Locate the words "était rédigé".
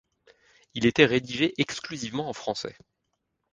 0.87-1.53